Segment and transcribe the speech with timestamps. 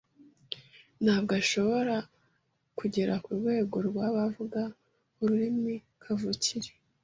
[1.03, 1.95] ntabwo ashobora
[2.79, 4.61] kugera kurwego rwabavuga
[5.21, 6.69] ururimi kavukire.